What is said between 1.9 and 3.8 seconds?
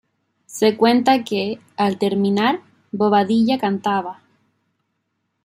terminar, Bobadilla